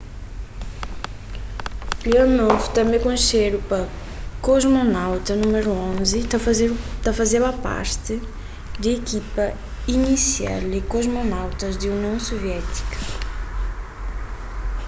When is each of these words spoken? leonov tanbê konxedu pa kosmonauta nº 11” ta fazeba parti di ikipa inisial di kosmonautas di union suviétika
leonov 2.09 2.61
tanbê 2.75 2.97
konxedu 3.07 3.57
pa 3.69 3.79
kosmonauta 4.47 5.33
nº 5.43 5.57
11” 6.01 6.29
ta 7.05 7.09
fazeba 7.19 7.51
parti 7.65 8.15
di 8.81 8.89
ikipa 8.99 9.45
inisial 9.97 10.61
di 10.73 10.79
kosmonautas 10.93 11.73
di 11.81 11.87
union 11.97 12.17
suviétika 12.29 12.97